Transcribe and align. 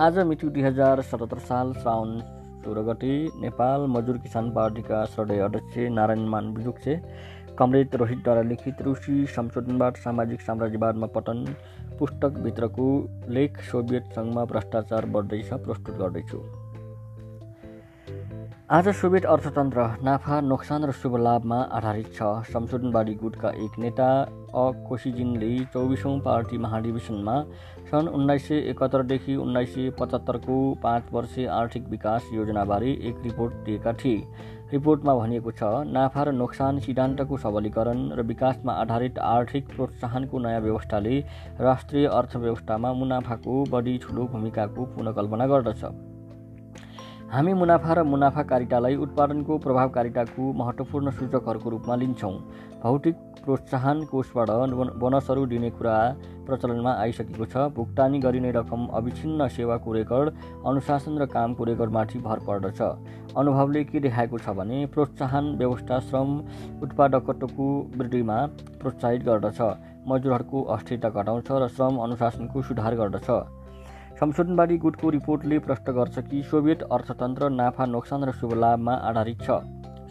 आज 0.00 0.18
मिति 0.18 0.48
दुई 0.48 0.62
हजार 0.62 1.00
सतहत्तर 1.02 1.38
साल 1.38 1.72
श्रावण 1.72 2.20
सोह्र 2.60 2.82
गते 2.82 3.10
नेपाल 3.40 3.80
मजदुर 3.88 4.18
किसान 4.18 4.50
पार्टीका 4.50 5.04
श्रद्धेय 5.06 5.40
अध्यक्ष 5.44 5.76
नारायण 5.96 6.24
मान 6.26 6.52
बिजुक्से 6.54 6.94
कमरेड 7.58 7.94
रोहितद्वारा 8.02 8.42
लिखित 8.42 8.80
रुसी 8.82 9.26
संशोधनबाट 9.34 9.96
सामाजिक 9.96 10.40
साम्राज्यवादमा 10.40 11.06
पतन 11.16 11.44
पुस्तकभित्रको 11.98 12.88
लेख 13.30 13.60
सोभियत 13.72 14.08
सङ्घमा 14.14 14.44
भ्रष्टाचार 14.54 15.06
बढ्दैछ 15.16 15.52
प्रस्तुत 15.68 15.96
गर्दैछु। 15.98 16.42
आज 18.70 18.88
सोभियत 18.88 19.24
अर्थतन्त्र 19.26 19.84
नाफा 20.04 20.40
नोक्सान 20.40 20.84
र 20.84 20.92
शुभ 20.94 21.16
लाभमा 21.18 21.56
आधारित 21.74 22.10
छ। 22.14 22.26
संशोधनवादी 22.48 23.14
गुटका 23.14 23.48
एक 23.64 23.78
नेता 23.78 24.10
अ. 24.22 24.66
कोसिजिनले 24.88 25.48
चौबिसौँ 25.72 26.12
पार्टी 26.20 26.58
महाधिवेशनमा 26.58 27.34
सन् 27.90 28.08
उन्नाइस 28.08 28.46
सय 28.48 28.58
एकहत्तरदेखि 28.70 29.34
उन्नाइस 29.36 29.74
सय 29.74 29.90
पचहत्तरको 29.98 30.58
पाँच 30.82 31.08
वर्षे 31.12 31.46
आर्थिक 31.50 31.88
विकास 31.88 32.28
योजनाबारे 32.34 32.92
एक 33.10 33.16
रिपोर्ट 33.24 33.54
दिएका 33.64 33.92
थिए। 33.94 34.22
रिपोर्टमा 34.72 35.14
भनिएको 35.14 35.50
छ 35.52 35.72
नाफा 35.90 36.22
र 36.22 36.32
नोक्सान 36.34 36.78
सिद्धान्तको 36.78 37.38
सबलीकरण 37.38 38.06
र 38.12 38.26
विकासमा 38.28 38.72
आधारित 38.82 39.18
आर्थिक 39.30 39.74
प्रोत्साहनको 39.74 40.38
नयाँ 40.38 40.60
व्यवस्थाले 40.60 41.18
राष्ट्रिय 41.60 42.06
अर्थव्यवस्थामा 42.12 42.92
मुनाफाको 43.02 43.64
बढी 43.72 43.98
ठुलो 43.98 44.28
भूमिकाको 44.28 44.86
पुनकल्पना 44.94 45.46
गर्दछ। 45.46 45.84
हामी 47.30 47.52
मुनाफा 47.54 47.94
र 47.94 48.02
मुनाफाकारितालाई 48.02 48.94
उत्पादनको 48.98 49.56
प्रभावकारिताको 49.62 50.52
महत्त्वपूर्ण 50.52 51.10
सूचकहरूको 51.10 51.70
रूपमा 51.70 51.96
लिन्छौँ। 51.96 52.32
भौतिक 52.82 53.16
प्रोत्साहन 53.44 54.02
कोषबाट 54.10 54.50
बोनसहरू 54.98 55.44
दिने 55.46 55.70
कुरा 55.70 55.94
प्रचलनमा 56.46 56.92
आइसकेको 57.02 57.46
छ। 57.46 57.70
भुक्तानी 57.76 58.18
गरिने 58.18 58.50
रकम 58.50 58.86
अविच्छिन्न 58.98 59.48
सेवाको 59.48 59.92
रेकर्ड 59.92 60.32
अनुशासन 60.66 61.22
र 61.22 61.26
कामको 61.30 61.64
रेकर्डमाथि 61.70 62.18
भर 62.26 62.42
पर्दछ। 62.50 62.82
अनुभवले 63.38 63.84
के 63.84 64.00
देखाएको 64.00 64.38
छ 64.38 64.56
भने 64.58 64.82
प्रोत्साहन 64.90 65.54
व्यवस्था 65.62 66.00
श्रम 66.10 66.36
उत्पादकत्वको 66.82 67.68
वृद्धिमा 67.94 68.40
प्रोत्साहित 68.82 69.22
गर्दछ। 69.22 69.60
मजदुरहरूको 70.08 70.66
अस्थिरता 70.74 71.08
घटाउँछ 71.10 71.48
र 71.52 71.68
श्रम 71.78 72.02
अनुशासनको 72.02 72.62
सुधार 72.64 72.94
गर्दछ। 72.96 73.30
संशोधनवादी 74.20 74.76
गुटको 74.76 75.10
रिपोर्टले 75.10 75.58
प्रश्न 75.58 75.92
गर्छ 75.92 76.18
कि 76.20 76.42
सोभियत 76.42 76.82
अर्थतन्त्र 76.92 77.48
नाफा 77.50 77.84
नोक्सान 77.86 78.24
र 78.24 78.32
शुभ 78.32 78.52
लाभमा 78.54 78.94
आधारित 79.08 79.42
छ। 79.42 79.56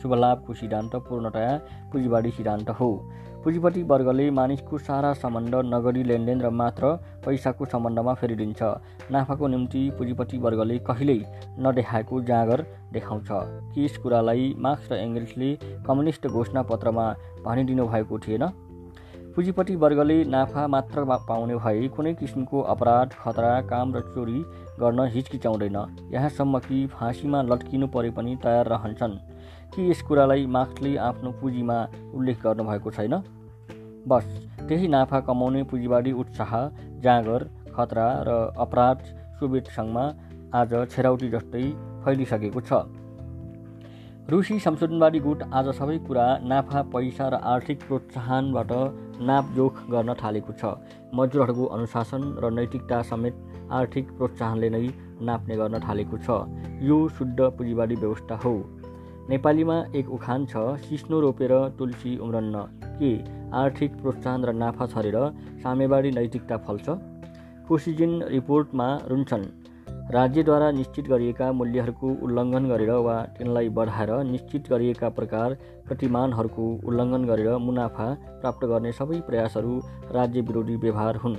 शुभ 0.02 0.14
लाभको 0.14 0.54
सिद्धान्त 0.54 0.96
पूर्णतया 1.10 1.52
पुँजीवादी 1.92 2.32
सिद्धान्त 2.32 2.70
हो। 2.70 2.90
पुँजीपति 3.44 3.84
वर्गले 3.84 4.30
मानिसको 4.32 4.78
सारा 4.78 5.14
सम्बन्ध 5.14 5.56
नगदी 5.66 6.04
लेनदेन 6.04 6.42
र 6.42 6.50
मात्र 6.50 6.90
पैसाको 7.26 7.66
सम्बन्धमा 7.66 8.14
फेरिदिन्छ। 8.14 8.62
नाफाको 9.12 9.48
निम्ति 9.48 9.82
पुँजीपति 9.98 10.38
वर्गले 10.38 10.78
कहिल्यै 10.90 11.20
नदेखाएको 11.60 12.22
जाँगर 12.24 12.66
देखाउँछ। 12.94 13.30
कि 13.30 13.86
यस 13.86 13.98
कुरालाई 13.98 14.56
मार्क्स 14.58 14.92
र 14.92 14.96
एङ्गल्सले 15.06 15.52
कम्युनिस्ट 15.86 16.28
घोषणापत्रमा 16.28 17.06
भनिदिनु 17.46 17.86
भएको 17.86 18.20
थिएन। 18.20 18.50
पुँजीपट्टि 19.36 19.76
वर्गले 19.76 20.24
नाफा 20.26 20.68
मात्र 20.68 21.04
पाउने 21.06 21.56
भए 21.56 21.88
कुनै 21.88 22.14
किसिमको 22.14 22.62
अपराध 22.62 23.10
खतरा 23.14 23.62
काम 23.62 23.94
र 23.96 24.00
चोरी 24.14 24.40
गर्न 24.80 25.00
हिचकिचाउँदैन। 25.08 25.78
यहाँसम्म 26.14 26.60
कि 26.60 26.86
फाँसीमा 26.88 27.42
लट्किनु 27.42 27.88
परे 27.88 28.10
पनि 28.10 28.36
तयार 28.36 28.68
रहन्छन्। 28.68 29.18
कि 29.76 29.90
यस 29.92 30.02
कुरालाई 30.02 30.46
मार्क्सले 30.46 30.96
आफ्नो 30.98 31.32
पुँजीमा 31.32 31.78
उल्लेख 32.14 32.42
गर्नुभएको 32.44 32.92
छैन? 32.92 33.14
बस 34.08 34.26
त्यही 34.68 34.88
नाफा 34.88 35.20
कमाउने 35.20 35.64
पुँजीवादी 35.64 36.12
उत्साह 36.12 36.52
जाँगर 37.00 37.50
खतरा 37.76 38.08
र 38.28 38.54
अपराध 38.58 38.98
सङ्घमा 39.70 40.06
आज 40.54 40.74
छेराउटी 40.92 41.30
जस्तै 41.30 41.64
फैलिसकेको 42.06 42.62
छ। 42.62 42.72
रुसी 44.30 44.60
संशोधनवादी 44.60 45.20
गुट 45.20 45.44
आज 45.54 45.68
सबै 45.76 45.98
कुरा 45.98 46.26
नाफा 46.44 46.82
पैसा 46.94 47.30
र 47.30 47.36
आर्थिक 47.54 47.80
प्रोत्साहनबाट 47.88 48.72
नापजोख 49.22 49.74
गर्न 49.92 50.14
थालेको 50.14 50.54
छ। 50.54 50.64
मजदुरहरूको 51.14 51.66
अनुशासन 51.66 52.22
र 52.40 52.50
नैतिकता 52.50 53.02
समेत 53.02 53.36
आर्थिक 53.72 54.12
प्रोत्साहनले 54.18 54.70
नै 54.70 54.88
नाप्ने 55.22 55.56
गर्न 55.58 55.80
थालेको 55.80 56.18
छ। 56.18 56.30
यो 56.82 56.98
शुद्ध 57.10 57.40
पुँजीवादी 57.40 57.96
व्यवस्था 57.96 58.36
हो। 58.36 58.54
नेपालीमा 59.30 59.78
एक 59.96 60.10
उखान 60.10 60.46
छ 60.46 60.56
सिस्नो 60.86 61.20
रोपेर 61.20 61.54
तुलसी 61.80 62.18
उम्रन्न। 62.18 62.56
के 63.00 63.12
आर्थिक 63.54 63.92
प्रोत्साहन 64.02 64.46
र 64.46 64.54
नाफा 64.54 64.86
छरेर 64.88 65.18
सामेवादी 65.64 66.12
नैतिकता 66.12 66.58
फल्छ? 66.58 66.90
कोसिजिन 67.68 68.24
रिपोर्टमा 68.24 68.88
रुन्छन्। 69.08 69.59
राज्यद्वारा 70.12 70.70
निश्चित 70.72 71.08
गरिएका 71.08 71.52
मूल्यहरूको 71.52 72.12
उल्लङ्घन 72.26 72.68
गरेर 72.68 72.92
वा 72.92 73.16
तिनलाई 73.38 73.70
बढाएर 73.70 74.12
निश्चित 74.24 74.70
गरिएका 74.70 75.10
प्रकार 75.10 75.54
प्रतिमानहरूको 75.88 76.64
उल्लङ्घन 76.86 77.26
गरेर 77.26 77.58
मुनाफा 77.58 78.08
प्राप्त 78.42 78.66
गर्ने 78.66 78.92
सबै 78.92 79.20
प्रयासहरू 79.22 79.76
राज्य 80.12 80.42
विरोधी 80.42 80.76
व्यवहार 80.76 81.16
हुन्। 81.16 81.36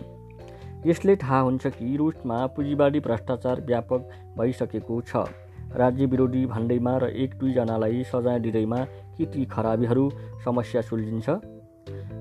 यसले 0.87 1.17
थाहा 1.17 1.41
हुन्छ 1.41 1.67
कि 1.67 1.97
रुसमा 1.97 2.39
पुँजीवादी 2.47 3.01
भ्रष्टाचार 3.01 3.61
व्यापक 3.61 4.07
भइसकेको 4.39 5.01
छ। 5.01 5.25
राज्य 5.77 6.07
विरोधी 6.07 6.45
भन्दैमा 6.47 6.95
र 6.99 7.11
एक 7.25 7.35
दुईजनालाई 7.35 8.05
सजाय 8.05 8.39
दिँदैमा 8.41 8.81
के 9.19 9.27
ती 9.27 9.45
खराबीहरू 9.47 10.07
समस्या 10.45 10.83
सुल्झिन्छ? 10.83 11.29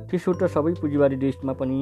त्यसो 0.10 0.34
त 0.34 0.50
सबै 0.50 0.74
पुँजीवादी 0.81 1.22
देशमा 1.28 1.54
पनि 1.54 1.80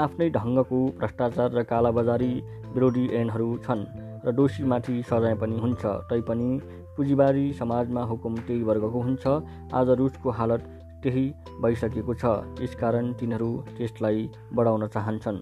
आफ्नै 0.00 0.30
ढङ्गको 0.30 0.84
भ्रष्टाचार 0.98 1.48
र 1.54 1.62
कालाबजारी 1.70 2.34
विरोधी 2.74 3.08
ऐनहरू 3.14 3.50
छन्। 3.62 4.07
र 4.24 4.32
दोषीमाथि 4.32 5.02
सजाय 5.02 5.34
पनि 5.34 5.58
हुन्छ। 5.58 5.84
तैपनि 5.84 6.60
पुँजीबारी 6.96 7.52
समाजमा 7.52 8.02
हुकुम 8.02 8.34
त्यही 8.36 8.62
वर्गको 8.62 9.00
हुन्छ। 9.00 9.26
आज 9.74 9.88
रुसको 9.88 10.30
हालत 10.30 10.62
त्यही 11.02 11.34
भइसकेको 11.62 12.14
छ। 12.14 12.24
यसकारण 12.62 13.12
तिनीहरू 13.12 13.50
त्यसलाई 13.76 14.30
बढाउन 14.52 14.86
चाहन्छन्। 14.86 15.38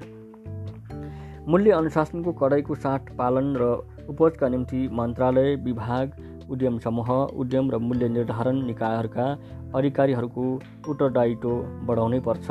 मूल्य 1.48 1.70
अनुशासनको 1.70 2.32
कडाइको 2.32 2.74
साथ 2.74 3.16
पालन 3.18 3.56
र 3.56 3.64
उपजका 4.08 4.48
निम्ति 4.48 4.88
मन्त्रालय 4.92 5.54
विभाग 5.56 6.12
उद्यम 6.50 6.78
समूह 6.78 7.10
उद्यम 7.10 7.70
र 7.70 7.78
मूल्य 7.78 8.08
निर्धारण 8.08 8.56
निकायहरूका 8.66 9.26
अधिकारीहरूको 9.74 10.44
उत्तरदायित्व 10.88 11.50
बढाउनै 11.86 12.20
पर्छ। 12.20 12.46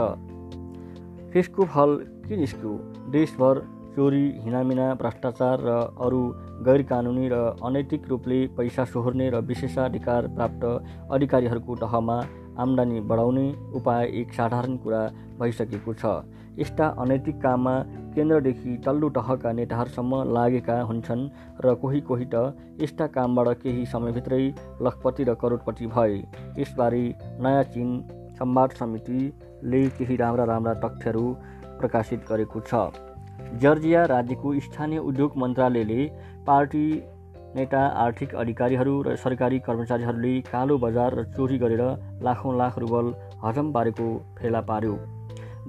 त्यसको 1.33 1.63
फल 1.65 1.95
के 2.27 2.37
निस्क्यो? 2.37 2.73
देशभर 3.09 3.74
चोरी 3.95 4.23
हिनामिना 4.43 4.93
भ्रष्टाचार 4.95 5.61
र 5.61 5.73
अरू 6.05 6.21
गैर 6.61 6.81
कानुनी 6.83 7.27
र 7.31 7.35
अनैतिक 7.63 8.07
रूपले 8.09 8.39
पैसा 8.57 8.83
सोहोर्ने 8.85 9.29
र 9.29 9.39
विशेषाधिकार 9.47 10.27
प्राप्त 10.35 10.63
अधिकारीहरूको 11.11 11.75
तहमा 11.77 12.17
आम्दानी 12.59 12.99
बढाउने 13.07 13.45
उपाय 13.75 14.05
एक 14.21 14.33
साधारण 14.33 14.75
कुरा 14.77 15.01
भइसकेको 15.39 15.93
छ। 15.93 16.11
यस्ता 16.59 16.87
अनैतिक 16.99 17.37
काममा 17.37 17.75
केन्द्रदेखि 18.15 18.75
तल्लो 18.85 19.09
तहका 19.11 19.51
नेताहरूसम्म 19.53 20.21
लागेका 20.33 20.77
हुन्छन् 20.83 21.23
र 21.65 21.73
कोही 21.81 22.01
कोही 22.01 22.27
त 22.33 22.55
यस्ता 22.81 23.07
कामबाट 23.15 23.47
केही 23.63 23.85
समयभित्रै 23.85 24.43
लखपति 24.81 25.23
र 25.23 25.33
करोडपति 25.41 25.87
भए। 25.87 26.21
यसबारे 26.59 27.03
नयाँ 27.39 27.63
चिन 27.73 27.89
संवाद 28.39 28.69
समितिले 28.79 29.81
केही 29.97 30.15
राम्रा 30.17 30.45
राम्रा 30.45 30.73
तथ्यहरू 30.83 31.25
प्रकाशित 31.79 32.25
गरेको 32.29 32.59
छ। 32.61 32.87
जर्जिया 33.57 34.03
राज्यको 34.05 34.53
स्थानीय 34.61 34.99
उद्योग 35.09 35.37
मन्त्रालयले 35.37 36.05
पार्टी 36.47 36.85
नेता 37.55 37.81
आर्थिक 37.97 38.35
अधिकारीहरू 38.35 38.95
र 39.01 39.15
सरकारी 39.17 39.59
कर्मचारीहरूले 39.67 40.33
कालो 40.47 40.77
बजार 40.79 41.15
र 41.15 41.23
चोरी 41.35 41.57
गरेर 41.57 41.83
लाखौँ 42.23 42.57
लाख 42.57 42.79
रुबल 42.79 43.13
हजम 43.43 43.71
पारेको 43.71 44.07
फेला 44.39 44.61
पार्यो। 44.69 44.95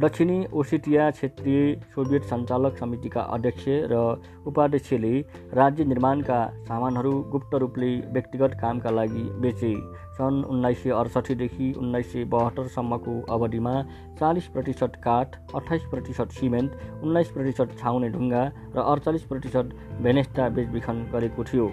दक्षिणी 0.01 0.45
ओसेटिया 0.53 1.09
क्षेत्रीय 1.11 1.75
सोभियत 1.95 2.25
सञ्चालक 2.31 2.77
समितिका 2.79 3.21
अध्यक्ष 3.35 3.65
र 3.93 4.01
उपाध्यक्षले 4.47 5.13
राज्य 5.57 5.85
निर्माणका 5.85 6.41
सामानहरू 6.67 7.13
गुप्त 7.33 7.55
रूपले 7.63 7.89
व्यक्तिगत 8.13 8.59
कामका 8.61 8.91
लागि 8.91 9.25
बेचे। 9.41 9.73
सन् 10.19 10.45
उन्नाइस 10.45 10.83
सय 10.83 10.91
अडसठीदेखि 11.01 11.73
उन्नाइस 11.79 12.13
सय 12.13 12.25
बहत्तरसम्मको 12.37 13.17
अवधिमा 13.35 13.75
चालिस 14.21 14.47
प्रतिशत 14.53 15.01
काठ 15.05 15.41
अठाइस 15.55 15.89
प्रतिशत 15.91 16.39
सिमेन्ट 16.41 17.03
उन्नाइस 17.03 17.33
प्रतिशत 17.33 17.77
छाउने 17.81 18.09
ढुङ्गा 18.13 18.47
र 18.77 18.79
अडचालिस 18.85 19.23
प्रतिशत 19.33 19.77
भेनेस्टा 20.03 20.49
बेचबिखन 20.57 21.05
गरेको 21.13 21.45
थियो। 21.45 21.71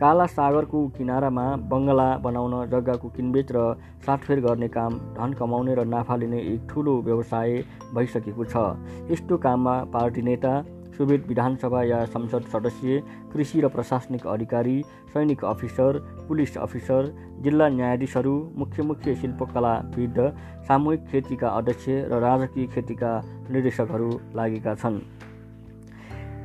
काला 0.00 0.26
सागरको 0.28 0.80
किनारामा 0.96 1.44
बङ्गला 1.70 2.08
बनाउन 2.24 2.52
जग्गाको 2.70 3.08
किनबेच 3.14 3.48
र 3.52 3.62
साटफेर 4.06 4.40
गर्ने 4.40 4.68
काम 4.70 4.98
धन 5.16 5.32
कमाउने 5.34 5.74
र 5.74 5.84
नाफा 5.90 6.16
लिने 6.16 6.42
एक 6.50 6.68
ठुलो 6.70 6.94
व्यवसाय 7.02 7.56
भइसकेको 7.94 8.44
छ। 8.44 8.62
यस्तो 9.10 9.36
काममा 9.44 9.74
पार्टी 9.90 10.22
नेता 10.22 10.52
सोभियत 10.94 11.26
विधानसभा 11.28 11.82
या 11.84 11.98
संसद 12.14 12.46
सदस्य 12.54 13.02
कृषि 13.32 13.60
र 13.60 13.68
प्रशासनिक 13.74 14.26
अधिकारी 14.28 14.78
सैनिक 15.12 15.44
अफिसर 15.44 15.98
पुलिस 16.28 16.56
अफिसर 16.58 17.12
जिल्ला 17.42 17.68
न्यायाधीशहरू 17.68 18.34
मुख्य 18.56 18.82
मुख्य 18.84 19.14
शिल्पकलाविद 19.16 20.20
सामूहिक 20.68 21.06
खेतीका 21.10 21.48
अध्यक्ष 21.58 21.88
र 22.12 22.22
राजकीय 22.22 22.66
खेतीका 22.74 23.12
निर्देशकहरू 23.50 24.10
लागेका 24.36 24.74
छन्। 24.76 25.00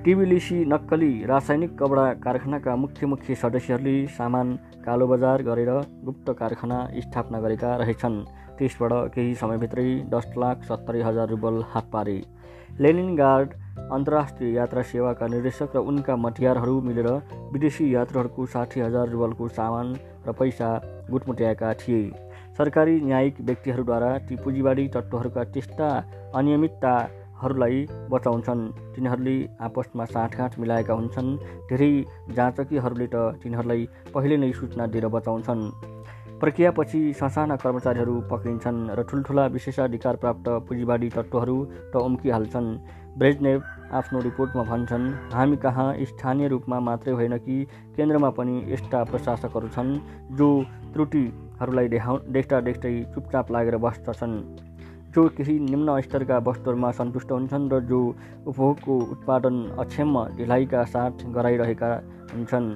टिबिलिसी 0.05 0.55
नक्कली 0.65 1.11
रासायनिक 1.25 1.77
कपडा 1.79 2.03
कारखानाका 2.23 2.75
मुख्य 2.75 3.07
मुख्य 3.07 3.35
सदस्यहरूले 3.35 3.95
सामान 4.11 4.47
कालोबजार 4.85 5.41
गरेर 5.41 5.69
गुप्त 6.03 6.31
कारखाना 6.39 6.79
स्थापना 6.99 7.39
गरेका 7.39 7.69
रहेछन्। 7.77 8.17
त्यसबाट 8.59 8.93
केही 9.15 9.33
समयभित्रै 9.33 9.87
दस 10.11 10.27
लाख 10.37 10.63
सत्तरी 10.63 11.01
हजार 11.01 11.29
रुबल 11.29 11.61
हात 11.71 11.87
पारे। 11.93 12.17
लेनिन 12.79 13.15
गार्ड 13.15 13.53
अन्तर्राष्ट्रिय 13.91 14.53
यात्रा 14.55 14.81
सेवाका 14.91 15.27
निर्देशक 15.27 15.75
र 15.75 15.79
उनका 15.79 16.15
मटियारहरू 16.17 16.75
मिलेर 16.81 17.09
विदेशी 17.53 17.87
यात्रुहरूको 17.95 18.45
साठी 18.45 18.79
हजार 18.79 19.07
रुबलको 19.07 19.47
सामान 19.55 19.95
र 20.27 20.31
पैसा 20.35 20.69
गुटमुट्याएका 21.11 21.73
थिए। 21.79 22.03
सरकारी 22.57 22.99
न्यायिक 23.01 23.41
व्यक्तिहरूद्वारा 23.41 24.11
ती 24.27 24.35
पुँजीवाडी 24.35 24.87
तत्त्वहरूका 24.87 25.43
त्यस्ता 25.53 25.87
अनियमितताहरूलाई 27.43 28.09
बचाउँछन्। 28.09 28.71
तिनीहरूले 28.95 29.35
आपसमा 29.59 30.05
साँठगाँठ 30.05 30.59
मिलाएका 30.59 30.93
हुन्छन्। 30.93 31.29
धेरै 31.69 31.91
जाँचकीहरूले 32.31 33.07
त 33.07 33.15
तिनीहरूलाई 33.43 33.81
पहिले 34.13 34.37
नै 34.37 34.51
सूचना 34.53 34.85
दिएर 34.87 35.07
बचाउँछन्। 35.07 35.61
प्रक्रियापछि 36.39 37.01
ससाना 37.13 37.55
कर्मचारीहरू 37.55 38.15
पक्रिन्छन् 38.31 38.79
र 38.95 39.03
ठुल्ठुला 39.03 39.45
विशेषाधिकार 39.55 40.15
प्राप्त 40.15 40.47
पुँजीवाडी 40.67 41.09
तत्त्वहरू 41.09 41.57
त 41.91 41.93
उम्किहाल्छन्। 41.99 42.69
ब्रेजनेव 43.19 43.59
आफ्नो 43.93 44.19
रिपोर्टमा 44.19 44.63
भन्छन् 44.63 45.05
हामी 45.33 45.57
कहाँ 45.57 45.87
स्थानीय 46.01 46.47
रूपमा 46.47 46.79
मात्रै 46.79 47.13
होइन 47.13 47.37
कि 47.37 47.55
केन्द्रमा 47.95 48.29
पनि 48.39 48.55
यस्ता 48.73 49.03
प्रशासकहरू 49.11 49.67
छन् 49.75 49.91
जो 50.33 50.47
त्रुटिहरूलाई 50.93 51.87
देखाउ 51.87 52.17
देख्दा 52.33 52.59
देख्दै 52.67 52.93
चुपचाप 53.13 53.51
लागेर 53.51 53.77
बस्दछन्। 53.77 54.33
जो 55.15 55.27
केही 55.29 55.59
निम्न 55.59 55.99
स्तरका 56.01 56.37
वस्तुहरूमा 56.47 56.91
सन्तुष्ट 56.91 57.31
हुन्छन् 57.31 57.69
र 57.71 57.79
जो 57.85 57.99
उपभोगको 58.47 58.93
उत्पादन 59.13 59.55
अक्षम्य 59.79 60.25
ढिलाइका 60.37 60.83
साथ 60.89 61.25
गराइरहेका 61.35 61.91
हुन्छन्। 62.33 62.67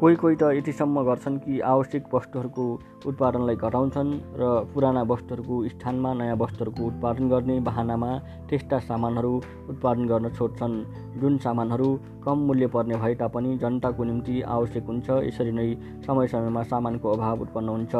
कोही 0.00 0.16
कोही 0.16 0.36
त 0.36 0.52
यतिसम्म 0.52 1.02
गर्छन् 1.02 1.38
कि 1.40 1.58
आवश्यक 1.66 2.14
वस्तुहरूको 2.14 2.64
उत्पादनलाई 3.08 3.56
घटाउँछन् 3.56 4.10
र 4.36 4.44
पुराना 4.74 5.02
वस्तुहरूको 5.08 5.56
स्थानमा 5.68 6.12
नयाँ 6.14 6.36
वस्तुहरूको 6.36 6.82
उत्पादन 6.86 7.28
गर्ने 7.28 7.56
बहानामा 7.68 8.10
त्यस्ता 8.48 8.78
सामानहरू 8.86 9.34
उत्पादन 9.72 10.06
गर्न 10.06 10.30
छोड्छन्। 10.36 10.74
जुन 11.20 11.38
सामानहरू 11.40 11.88
कम 12.24 12.38
मूल्य 12.46 12.66
पर्ने 12.76 12.96
भए 13.02 13.14
तापनि 13.16 13.56
जनताको 13.58 14.04
निम्ति 14.04 14.40
आवश्यक 14.54 14.84
हुन्छ 14.86 15.08
यसरी 15.26 15.52
नै 15.52 15.68
समय 16.06 16.26
समयमा 16.28 16.62
सामानको 16.62 17.06
अभाव 17.10 17.40
उत्पन्न 17.42 17.68
हुन्छ। 17.68 17.94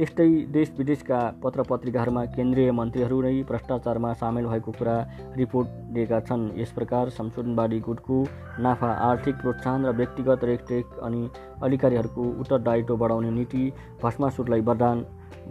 यस्तै 0.00 0.24
देश 0.54 0.72
विदेशका 0.78 1.18
पत्र 1.42 1.62
पत्रिकाहरूमा 1.68 2.22
केन्द्रीय 2.32 2.70
मन्त्रीहरू 2.78 3.20
नै 3.26 3.30
भ्रष्टाचारमा 3.50 4.08
सामेल 4.22 4.46
भएको 4.46 4.72
कुरा 4.78 4.96
रिपोर्ट 5.36 5.68
दिएका 5.94 6.18
छन्। 6.26 6.42
यस 6.58 6.74
प्रकार 6.78 7.12
संशोधनवादी 7.18 7.78
गुटको 7.86 8.18
नाफा 8.66 8.90
आर्थिक 9.06 9.40
प्रोत्साहन 9.40 9.86
र 9.88 9.94
व्यक्तिगत 10.00 10.44
रेखदेख 10.50 10.98
अनि 11.02 11.22
अधिकारीहरूको 11.62 12.26
उत्तरदायित्व 12.44 12.96
बढाउने 13.04 13.30
नीति 13.38 13.62
भस्मासुरलाई 14.02 14.66
वरदान 14.68 15.00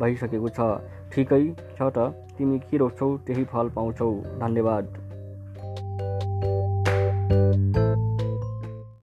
भइसकेको 0.03 0.53
छ। 0.59 0.69
ठिकै 1.15 1.41
छ 1.57 1.89
त? 1.89 2.05
तिमी 2.37 2.59
के 2.69 2.77
रोप्छौ 2.77 3.09
त्यही 3.25 3.49
फल 3.55 3.73
पाउँछौ। 3.75 4.11
धन्यवाद। 4.45 5.04